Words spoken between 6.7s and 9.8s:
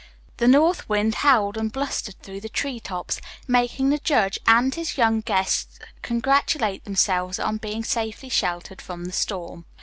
themselves on being safely sheltered from the storm.